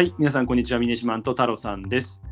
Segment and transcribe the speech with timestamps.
[0.00, 0.80] はい、皆さん、こんにちは。
[0.80, 2.24] ミネシマンと太郎さんです。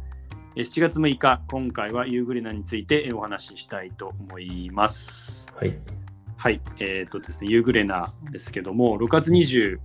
[0.57, 5.55] え7月6日、今回はユーグレナについてえお話ししたいと思います。
[5.55, 5.79] はい。
[6.39, 9.81] はい、えっ、とですね、ユーグレナですけども、6月29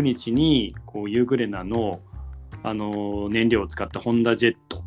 [0.00, 2.02] 日にこうユーグレナの、
[2.62, 4.84] あのー燃料を使ったホンダジェット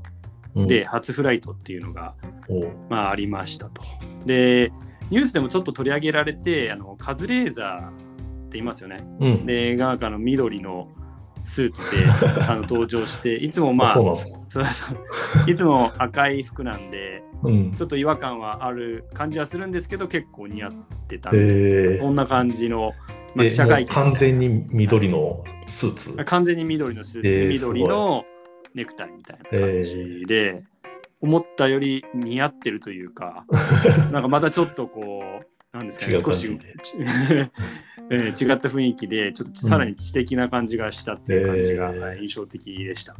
[0.55, 2.15] うんで、初フライトっていうのが、
[2.47, 3.81] おうまあ、ありましたと。
[4.25, 4.71] で、
[5.09, 9.05] ニュースでもちょっと取り上げられて、あのカズレーザーって言いますよね。
[9.19, 9.45] うん。
[9.45, 10.87] で、があの緑の
[11.43, 12.05] スーツで
[12.47, 14.39] あの登場して、いつもまあ、そうなんですか。
[14.49, 14.85] そうそ
[15.47, 15.51] う。
[15.51, 17.71] いつも赤い服なんで、うん。
[17.73, 20.71] ちょっと違和感はある感じはするんですけど、結構似合っ
[21.07, 21.29] てた。
[21.29, 22.93] んで、えこんな感じの、
[23.35, 26.25] まあ、え記者会見完全に緑のスーツ？
[26.25, 28.25] 完全に緑のスーツ、えー緑の
[28.73, 30.63] ネクタイみたいな感じで、
[31.21, 33.45] 思ったより似合ってるというか、
[34.11, 36.47] なんかまたちょっとこう、なんですかね、少し、
[38.09, 43.15] えー違った雰囲気で、ちょっとさらに知的な感じがしたっていう感じがえー印象的でした。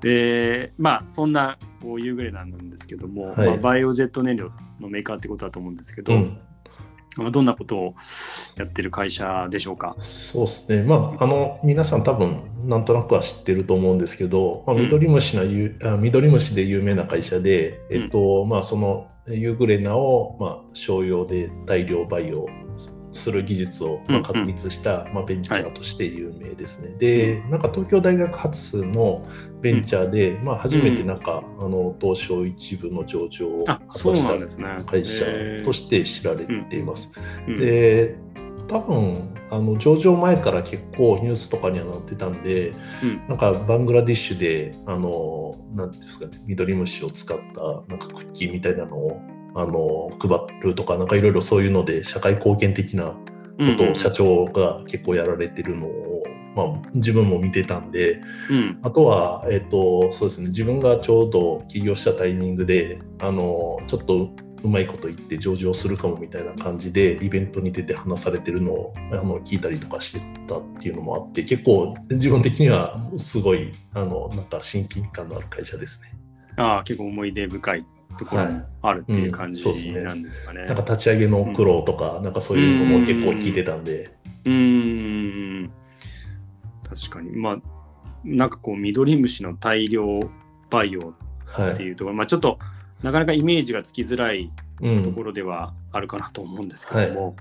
[0.00, 6.38] で、まあ、そんなこうユーグレナなんですけども、はいまあ、バイオジェット燃料のメーカーってことだと思うんですけど、うん。
[7.16, 7.94] まあ、どんなことを
[8.56, 9.96] やってる会社でしょうか？
[9.98, 10.84] そうですね。
[10.84, 22.46] まあ、あの、皆さん多分、なんとなくは知ってると思うんですけど、まあ、うん緑虫なゆ、あ緑虫で有名な会社で、えっと、まあ、その、ユーグレナを、まあ、商用で大量培養
[23.12, 26.94] する技術を、まあ、うんうん確立した、まあ、ベンチャーとして有名ですね。
[26.98, 29.26] で、なんか東京大学発の
[29.60, 34.84] ベンチャーで、まあ、初めてなんか、あの、東証一部の上場をあ、果たした。
[34.84, 35.24] 会社
[35.64, 37.12] としして知られています。
[37.46, 38.16] てで
[38.68, 43.26] 多分あの上場前から結構ニュースとかにはなってたんでうん。
[43.28, 49.20] なんかバングラディッシュであのなんですかね緑虫を使ったなんかクッキーみたいなのを
[49.54, 53.18] あの配るとかなんかいろいろそういうので社会貢献的なこ
[53.76, 56.22] とを社長が結構やられてるのを、
[56.54, 58.78] まあ、自分も見てたんでうん。
[58.82, 64.30] あとは、えっとそうですね、自分がちょうど起業したタイミングであのちょっと
[64.62, 76.12] うまいこと言って上場するかもみたいな感じでイベントに出て話されてるのをあの聞いたりとかしてたっていうのもあって結構自分的にはすごいあのなんか親近感のある会社ですね。
[76.56, 77.86] ああ結構思い出深い
[78.18, 80.00] ところもあるっていう感じはいうんですね。
[80.02, 80.22] なん。
[80.22, 80.64] ですかね。
[80.66, 84.10] なんか立ち上げの苦労とか、なんかそういうのも結構聞いてたんで、
[84.44, 85.70] うーん。
[86.88, 87.36] 確かに。
[87.36, 87.58] まあ
[88.24, 90.20] なんかこう緑虫の大量
[90.70, 91.14] 培養
[91.44, 92.58] はいっていうところ、まあちょっと
[93.02, 94.50] なかなかイメージがつきづらい
[94.80, 95.02] うん。
[95.02, 97.36] ところではあるかなと思うんですけども、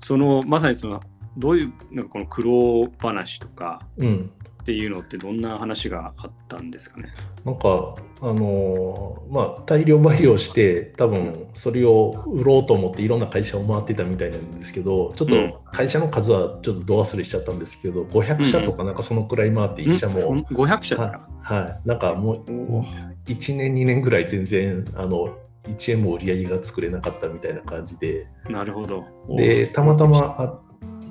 [0.00, 1.02] そのまさにその
[1.36, 4.32] どういうなんかこの苦労話とかうん、
[4.64, 7.10] っていうのってどんな話があったんですかね？
[7.44, 15.52] なんか、あのーまあ、大量培養して、多分それを売ろうと思っていろんな会社を回ってたみたいなんですけど、ちょっうん。
[15.52, 20.18] と会社の数はちょっとど忘れしちゃったんですけど、500社とかなんかそのくらい回って1社ん。
[20.18, 23.14] そんも、500社ですか、はい、なんかもうおー。
[23.26, 29.04] 1年、2年ぐらい全然、あの、1円も売り上げが作れなかったみたいな感じで、なるほど。
[29.36, 30.60] で、たまたま、あ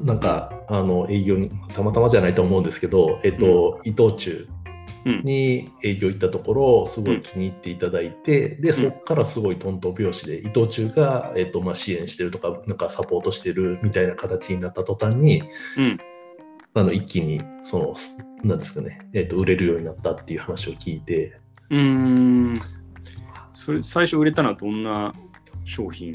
[0.01, 4.47] なんか、あの、営業に、たまたまじゃないと思うんですけど、えっと、伊藤忠
[5.05, 5.21] うん。
[5.23, 15.43] に営業行ったところ、すごい気に入っていただいて、で、そこからすごいトントン拍子で、伊藤忠が、えっと、まあ、支援してるとか、なんかサポートしてるみたいな形になった途端に、
[15.77, 15.99] うん。
[16.73, 21.37] あの、一気に、その、すなんですかね、えっと、売れるようになったっていう話を聞いて、
[21.69, 22.59] うーん。
[23.53, 25.13] それ最初売れたのはどんな
[25.65, 26.13] 商品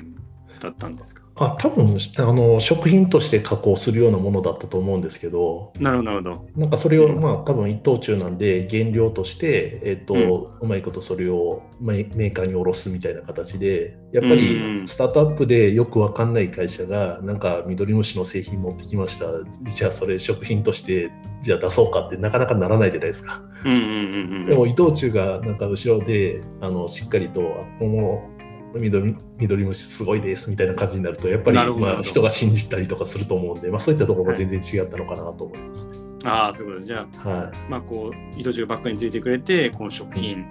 [0.60, 1.22] だったんですか？
[1.38, 19.26] あ、多分、あの、食品として加工するようなものだったと思うんですけど、なるほど、なんかそれを、うんまあ多分一等中なんで原料として、えっ、と、うまいことそれをメメーカーに卸すみたいな形で、やっぱうんりスタートアップでよくわかんない会社が、なんか緑虫の製品持ってきました。
[19.70, 21.10] じゃあそれ食品として、
[21.42, 23.42] じゃあ出そうかってなかなかならないじゃないですか。
[23.64, 24.46] うんうんうんうん。
[24.46, 28.37] でも伊藤忠がなんか後ろで、あの、しっかりと、あこの
[28.74, 35.98] 緑緑虫すごいですみたいな感じになると、やっぱりまあ人が信じたりとかすると思うんで、まあそういったところが全然違ったのかなと思いますね。
[36.24, 36.86] ああ、そういうこと。
[36.86, 37.70] じゃあ、はい。
[37.70, 40.46] まあこう、糸中がバックについてくれて、この食品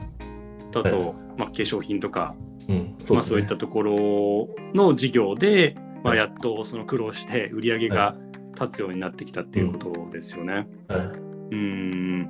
[0.72, 2.36] だと、はいまあ化粧品とか、
[2.68, 8.16] うん、まあそういったところの事業で、まあやっとその苦労して売り上げが
[8.60, 10.68] 立つようになってきたっていうことですよね。
[10.88, 11.00] はい。
[11.00, 12.30] うーん、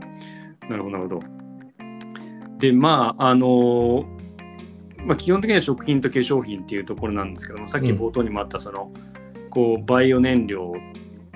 [0.69, 1.37] なるほど、なるほど。
[2.59, 4.05] で、まあ、あの
[5.07, 8.91] まあ、基本的には食品と化粧品っていうところなんですけども、さっき冒頭にもあった、その、
[9.49, 10.73] こう、バイオ燃料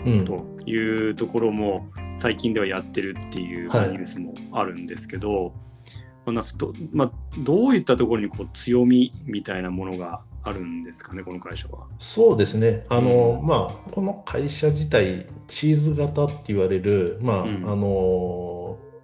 [0.03, 0.25] うん。
[0.25, 0.75] とい
[1.09, 1.87] うところも
[2.17, 5.53] 最近ではやってるっていうはいニュースもあるんですけど、
[6.25, 11.85] まあなすとまあ、どういったところにこう強みみたいなものがあるんですかね、この会社は？
[11.99, 12.83] そうですね。
[12.89, 17.77] あの、うんまあ、この会社自体、チーズ型って言われる、まあ、うんあの、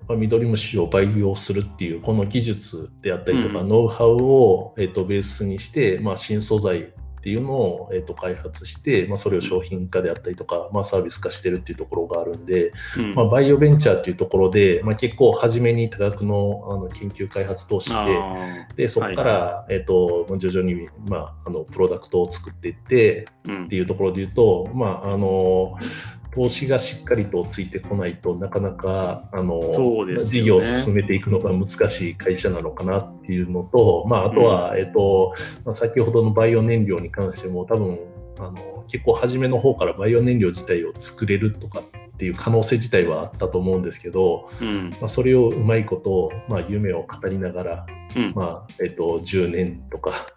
[0.07, 3.67] まあ、ミドリムシを培養するっていうこの技術であったりとか、うん。
[3.67, 13.15] ノウハウを、えっとベースにして、まあ、新素材っていうのを、えっと開発して、まあ、それを商品化であったりとか、まあ、サービス化してるっていうところがあるんで、うん。
[13.15, 18.75] まあ、バイオベンチャーっていうところで、まあ、結構初めに多額のあの研究開発投資あで、ー。
[18.77, 23.65] でそこから、えっとまあ徐々に、まあ、あのプロダクトを作っていってうん。
[23.65, 25.75] っていうところで言うと、まあ、あの
[26.37, 29.59] 投資がしっかりとついてこないとなかなかあの、
[30.05, 30.19] ね。
[30.19, 35.33] 事業を進めていくのが難しい会社なのかなっていうのと、まあ、あとは、えっと
[35.65, 37.97] まあ、先ほどのバイオ燃料に関しても多分
[38.37, 41.83] あの結構初めの方からバイオ燃料自体を作れるとかっ
[42.17, 44.91] ていう可能性自体はあったと思うんですけど、うん。
[44.91, 47.85] まあ、それをうまいこと、まあ、夢を語りながら
[48.15, 48.33] うん。
[48.35, 50.27] まあえっと10年とか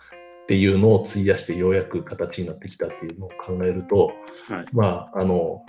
[0.50, 4.14] っていうのを費やしてようやく形になってきたっていうのを考えると、
[4.48, 4.66] はい。
[4.72, 5.64] まああの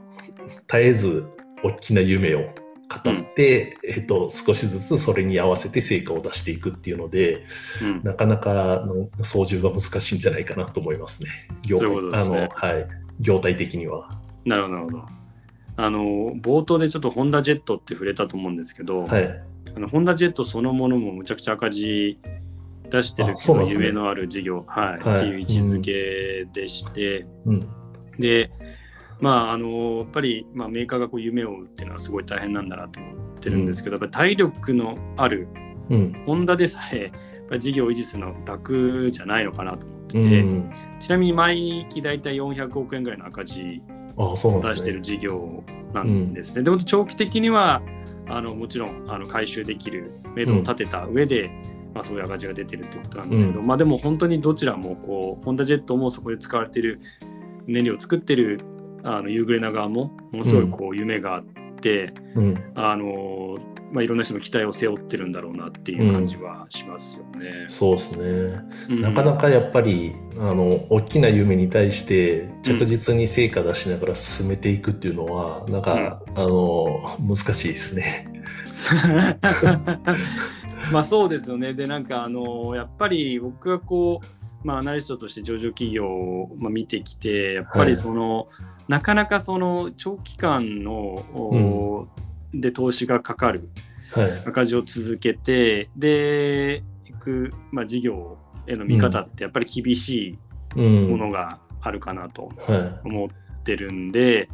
[0.67, 1.27] 絶えず
[1.63, 7.45] 大きな夢を語って、えっと、少しずつそれに合わせて成果を出していくっていうので
[7.83, 8.01] うん。
[8.03, 11.29] なかなかの操縦が難しいんじゃないかなと思いますね。
[11.61, 12.37] 業そういうことですね。
[12.37, 12.87] あのはい、
[13.19, 14.09] 業態的には。
[14.45, 15.03] なるほどなるほど。
[15.77, 15.99] あの
[16.41, 19.41] 冒頭でちょっとホンダジェットって触れたと思うんですけど、はい。
[19.75, 22.17] あのホンダジェットそのものもむちゃくちゃ赤字
[22.91, 23.85] 出してるあそうなんですね。
[23.85, 24.99] 夢のある事業、はい。
[24.99, 25.17] はい。
[25.17, 27.67] っていう位置づけでして、うん。
[28.19, 28.51] で
[29.19, 35.47] まああのやっぱり、まあ、メーカーがこう夢を追うっていうのはすごい大変なんだなと思ってるんですけど、やっぱり体力のある
[35.89, 36.23] うん。
[36.25, 37.11] ホンダでさえ
[37.59, 43.81] 事業を維持するのは楽じゃないのかなと思ってうて、ん、ちなみに毎期大体400億円ぐらいの赤字
[44.17, 44.73] あそうなんですね。
[44.73, 45.63] 出してる事業
[45.93, 46.63] なんですね。
[46.63, 47.81] でも長期的には
[48.27, 51.51] あのもちろんあの回収できる目処を立てた上で、
[51.93, 56.99] まあ、そういう赤字が出てるってことなんですけど、うまあでも本当にどちらもこうホンダジェットもそこで使われている
[57.67, 58.61] 燃料を作ってる
[59.03, 61.43] あのユーグレナ側もものすごいこう夢があっ
[61.81, 63.57] て、うんあの
[63.91, 67.65] まあ、いろんな人の期待を背負ってるんだろうなっていう感じはしますよね。
[67.67, 68.61] そうですね。
[68.89, 78.27] うんなかなかやっぱりあの大きな夢に対して着実に成果出しながら進めていくっていうのは、なんか、あの難しいですね。
[80.91, 81.73] まあそうですよね。
[81.73, 88.47] で、なんかあのやっぱり僕がこう、まあ、アナリストとして上場企業を、まあ、見てきて、やっぱりその、
[88.87, 92.07] なかなかその長期間の、お
[92.53, 93.69] で投資がかかる
[94.13, 94.31] はい。
[94.45, 98.37] 赤字を続けて、で、いく、まあ、事業
[98.67, 100.37] への見方ってやっぱり厳し
[100.75, 101.19] ういもん。
[101.19, 103.29] のがあるかなとは思っ
[103.63, 104.49] てるんで、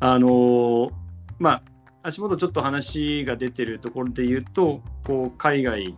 [0.00, 0.90] あの
[1.38, 1.62] まあ
[2.02, 5.96] 足元ちょっと話が出てるところで言うとこう海外い。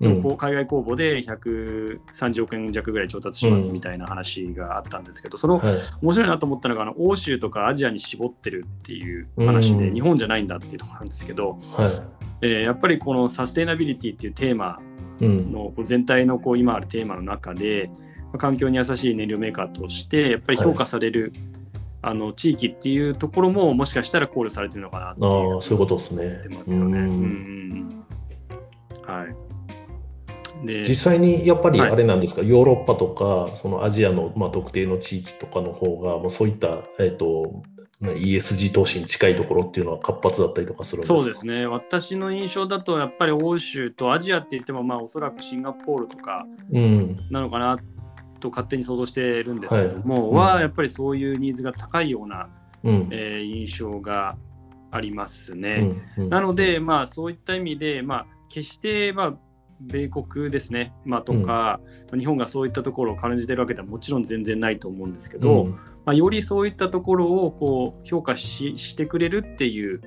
[0.00, 0.22] うん。
[0.22, 5.74] こう海外公募で130億円弱ぐらい調達しますうんみたいな話があったんですけど、そのはい。
[6.02, 12.02] 面白いなと思ったのがあの欧州とかアジアに絞ってるっていう話で、うん日本じゃないんだっていうところなんですけど、は
[12.42, 14.80] えーやっぱりこのサステイナビリティっていうテーマ
[15.20, 15.24] い。
[15.24, 15.84] うん。
[15.84, 17.90] 全体のこう今あるテーマの中で
[18.24, 21.32] まあ環境に優しい燃料メーカーとしてやっぱり評価される、
[22.08, 26.48] あの地域っていうところももしかしたら考慮されてるのかなっていうああ、そういうことですね思って。
[26.50, 26.98] ますよね。
[27.00, 27.08] ううん
[27.80, 28.04] ん
[29.04, 30.66] はい。
[30.66, 37.62] で実際にやっぱりはいあれなんですか、ヨーロッパとかそのアジアの、まあ、特定の地域とかの方が、まあ、そういった、えっと
[37.98, 41.18] まあ ESG 投資に近いところっていうのは活発だったりとかするんですか？
[41.18, 47.16] そうですね私の印象だとやっぱり欧州とアジアって言ってもまあおそらくシンガポールとかうん。
[47.30, 47.78] なのかな
[48.38, 50.50] と勝手に想像してるんですけども、はい。
[50.50, 50.54] うん。
[50.56, 52.48] はやっぱりそういうニーズが高いような、
[52.84, 53.08] うん。
[53.10, 54.36] えー印象が
[54.90, 55.80] ありますうね。
[55.80, 56.02] ん。
[56.18, 56.28] うん。
[56.28, 59.34] なので、まあ、そういった意味で、まあ、決して、まあ、
[59.80, 61.80] 米国ですね、まあ、とか、
[62.16, 65.70] 日本がそういったところを感じてるわけではもちろん全然ないと思うんですけど、うん。
[65.72, 70.00] まあ、よりそういったところをこう評価ししてくれるっていう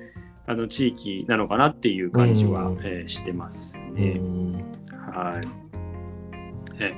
[0.46, 2.78] あの地域なのかなっていう感じは、うん。
[2.82, 4.14] えーしてますうね。
[4.14, 4.54] ん。
[4.90, 5.48] はい。
[6.80, 6.94] え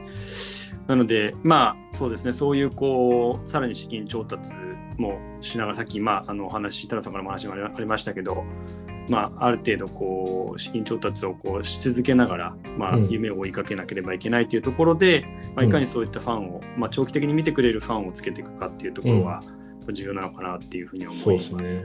[0.86, 4.52] なので、まあそうですね、そういうこう、さらに資金調達
[4.98, 8.44] もしながら、さっき、まあ、あのお話、太郎さんからも話がありましたけど、
[9.08, 13.08] まあ、ある程度こう資金調達をこうし続けながら、まあうん。
[13.08, 15.24] 夢を追いかけなければいけないというところで、
[15.54, 19.42] まあ、うんいかにそういったファンを、まあ、長期的に見てくれるファンをつけていくかっていうところは
[19.90, 21.84] 重要なのかなっていうふうに思いますそうですね。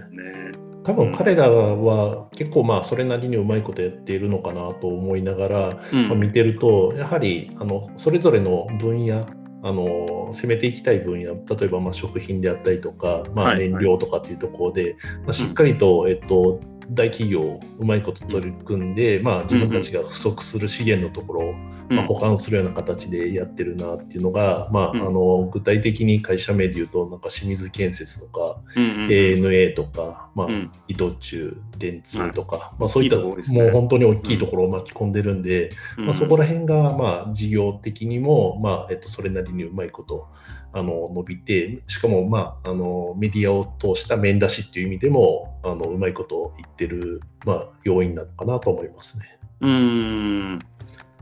[0.83, 6.07] 多分彼らは結構まあそれなりにうまいことやっているのかなと思いながら、うん。
[6.09, 9.25] まあ見てるとやはりあのそれぞれの分野
[9.63, 21.53] あの攻めていきたい分野例えばまあ食品であったりとか、まあ、はい燃料とかっていうところで、まあ、しっかりと、えっと大企業をうまいこと取り組んで、まあ、自分たちが不足する資源のところを、
[21.89, 30.47] まあ、保管するような形でやってるなっていうのが、まあ、あの具体的に会社名で言うとなんか清水建設とか、ANA とか、まあ
[30.87, 40.27] 伊藤忠電通とか、まあ、そういった、もう本当に大きいところを巻き込んでるんで、まあ、そこら辺が、まあ、事業的にも、まあえっと、それなりにうまいこと
[40.73, 49.39] あの伸びて、しかも、まあ、あのメディアを通した面出しっていう意味でも、あのうまいこと言ってる、まあ、要因なのかなと思いますね。
[49.61, 50.59] うん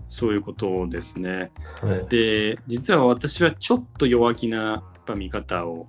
[0.08, 1.52] そういうことですね。
[1.82, 4.84] はい、で、実は私はちょっと弱気な
[5.16, 5.88] 見方を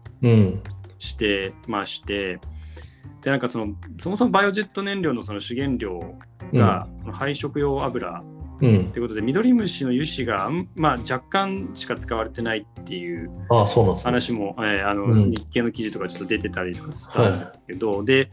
[0.99, 6.17] してまして、うん、で、なんかその、そもそもバイオジェット燃料のその主原料
[6.53, 8.23] が、配色用油
[8.59, 18.31] ということで、ミドリムシの油脂が、まあ、若干しか使われてないっていう話も、あえー、あの、うん、日経の記事とかちょっと出てたりとかしたんだけど、はい、で、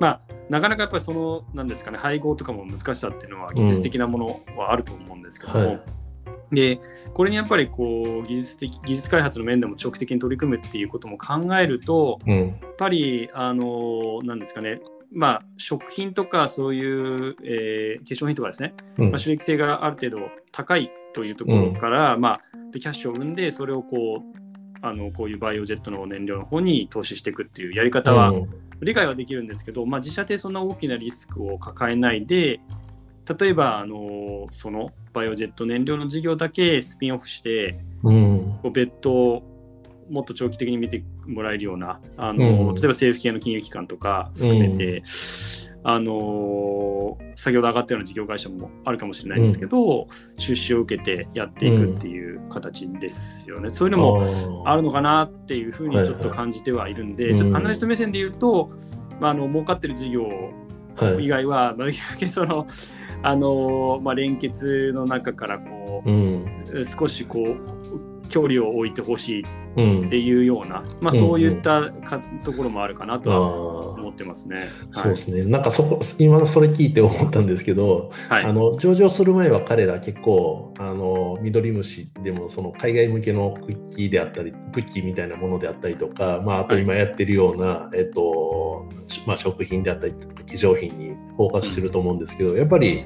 [0.00, 5.80] まあ、なかなかやっぱりその、なんですかね、配合とかも難しさっていうのは、技術的なものはあると思うんですけども、うんはい。
[6.52, 6.80] で
[7.14, 14.80] これにやっぱりこう技術的技術開発の面でも長期的に取り組むっていうことも考えると、うん、やっぱりあのなんですかね
[15.14, 20.18] まあ、食品とかそういう、えー、化粧品とかですね、うん、まあ、収益性がある程度
[20.50, 22.40] 高いというところから、うん、まあ、
[22.72, 24.38] でキャッシュを生んでそれをこう
[24.82, 28.32] あのこういうバイオジェットの燃料の方に投資していくっていうやり方は
[28.82, 32.60] 理解はできるんですけど、まあ、自社でそんな大きなリスクを抱えないで
[33.38, 39.42] 例えばあのそのバイオジェット燃料の事業だけスピンオフして、うん、別途
[40.10, 45.02] もっと長期的に見てもらえるようなあの、うん、例えば政府系の金融機関とか含めて、うん、
[45.84, 58.70] あの先ほど上がったような事業会社もあるかもしれないんですけど、うん、出資を受けてやっていくっていう形ですよね、そういうのもあるのかなっていうふうにちょっと感じてはいるんで、はいはい、ちょっとアナリスト目線で言うと、
[59.20, 60.28] まあ、あの儲かってる事業
[61.18, 62.66] 以外は、はい、まあ、その
[63.26, 67.73] あのまあ、連結の中からこう、少しこう
[68.34, 74.66] 距離を置いてほしいっていうような、うん、まあ、そういったか、うん、ところもあるかなとは思ってますね。
[74.90, 88.88] そうですね、なんかそこ今それ聞いて思ったんですけど、はい、あの上場する前は彼ら結構あのミドリムシでもその海外向けのクッキーであったりクッキーみたいなものであったりとか、まあ、あと今やってるような、はい、えっと
[89.26, 93.04] まあ、食品であったりとか化粧品にフォーカスしてると思うんですけどやっぱり。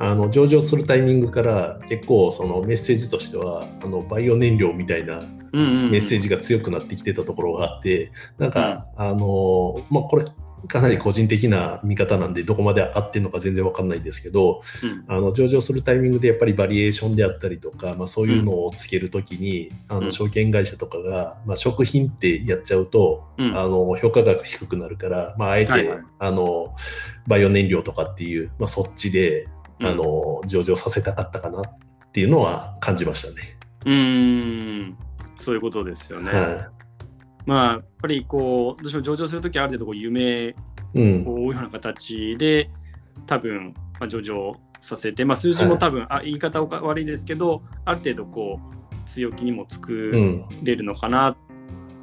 [0.00, 5.20] あの上場するタイミングから結構そのメッセージとしてはあのバイオ燃料みたいな
[5.52, 10.24] メッセージが強くなってきてたところがあって、なんか、あのまあ、これ
[10.68, 26.74] かなり個人的な見方なんでどこまで合ってるのか全然わかんないんですけど、うん、あの上場するタイミングでやっぱりバリエーションであったりとか、まあ、そういうのをつけるときに、うん、あの証券会社とかが、まあ、食品ってやっちゃうと、うん、あの評価額低くなるから、まあ、あえて、はいはい、あの
[27.26, 29.48] バイオ燃料とかっていう、まあ、そっちで
[29.82, 31.64] あの上場させたかったかなっ
[32.12, 33.56] ていうのは感じましたね。
[33.86, 34.96] うん。
[35.36, 36.30] そういうことですよね。
[36.30, 36.68] はい、
[37.46, 40.54] まあやっぱりこうどうしても上場するときある程度こう夢
[40.94, 42.70] を追うような形で、
[43.16, 48.58] うん、多分、まあ、上場させて、まあ、数字も多分、はい、あ言い方悪いですけどある程度こ
[48.92, 51.36] う強気にも作れるのかなっ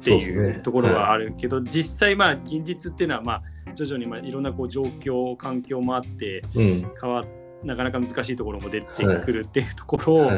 [0.00, 3.42] ていう、ところはあるけど、はい、実際まあ現実っていうのはまあ
[3.74, 7.24] 徐々にまあいろんなこう状況環境もあって変わっ
[7.64, 10.30] なかなか難しいところも出てくるっていうところ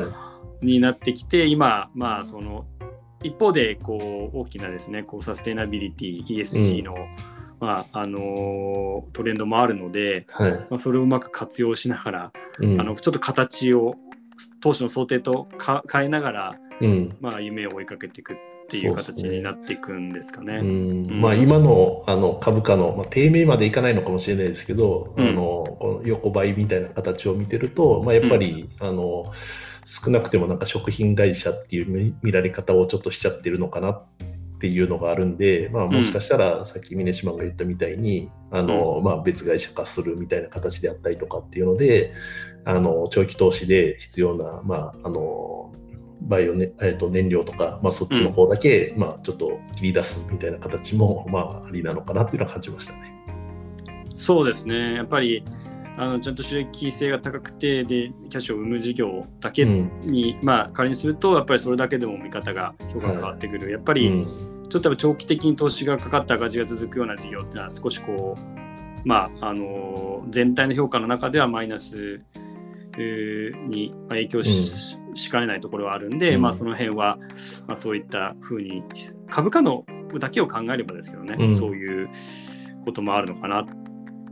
[0.63, 2.67] になってきて、今まあその
[3.23, 6.99] 一方でこう大きなですねこうサステナビリティ ESG の、うん、
[7.61, 13.97] まああのトレンドもあるので、はい、まあ、それをうまく活用しながら、うん、あのちょっと形を
[14.61, 15.49] 当初の想定と
[15.93, 18.37] 変えながら、うん、まあ、夢を追いかけていくっ
[18.71, 20.63] ていう形になっていくんですかね。
[20.63, 29.33] まあ、今のあの株価の、まあ、低迷までいかないのかもしれないですけど、あのこの横ばいみたいな形を見てると、まあ、やっぱり、あの
[29.85, 34.07] 少なくてもなんか食品会社っていう見られ方をちょっとしちゃってるのかなっ
[34.61, 42.13] ていうのがあるんで、まあ、もしかしたらさっき峰島が言ったみたいに、うん、あのまあ、別会社化するみたいな形であったりとかっていうので
[42.65, 45.73] あの長期投資で必要な、まあ、あの
[46.23, 53.15] バイオね、えー、と燃料とか、まあ、そっちの方だけ、うん、まあ、ちょっと切り出すみたいな形も、まあ、ありなのかなっていうのは感じましたね。
[54.15, 54.95] そうですね。
[54.95, 55.43] やっぱり
[55.97, 72.23] あのちゃんと収益性が高くてでキャッシュを生む事業だけに、うん、まあ仮にするとやっぱりそれだけでも見方が評価が変わってくる、はい、やっぱり、うん、ちょっと長期的に投資がかかった赤字が続くような事業っていうのは少しこうまああの全体の評価の中ではマイナス
[72.97, 77.19] に影響しうん、しかねないところはあるんで、まあその辺は、
[77.67, 78.83] まあ、そういったふうに
[79.29, 79.85] 株価の
[80.19, 82.09] だけを考えればですけどね、そういう
[82.85, 83.67] こともあるのかなっ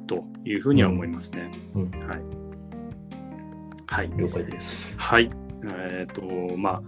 [0.09, 1.53] というふうには思いますね。
[1.75, 2.23] うんうんはい。
[3.87, 4.11] はい。
[4.17, 4.99] 了解です。
[4.99, 5.31] はい。
[5.65, 6.23] えっ、と、
[6.57, 6.83] まあ、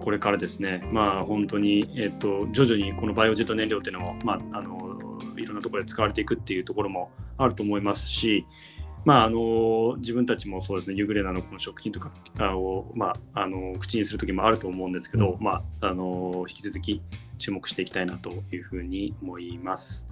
[0.00, 4.98] これからですね、まあ、本当に、えっ、と、徐々にこのバイオジェット燃料っていうのも、まあ、あの、
[5.36, 8.46] いろんなところで使われていくっていうところもあると思いますし、
[9.04, 12.12] まあ、あの自分たちもそうですね、ユーグレナのこの食品とか
[12.56, 17.02] を、まあ、あの口にする時もあると思うんですけど、うんまあ、あの引き続き
[17.38, 20.08] 注目していきたいなというふうに思います。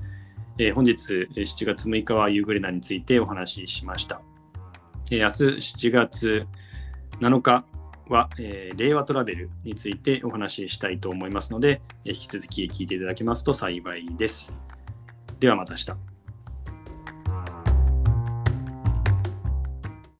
[0.58, 4.20] えー本日えー7月6日はユーグレナについてお話ししました。
[5.10, 6.46] えー明日7月
[7.20, 7.64] 7日
[8.08, 14.54] は、えー令和トラベルについてお話ししたいと思いますので、えー引き続き聞いていただけますと幸いです。
[15.38, 16.09] ではまた明日。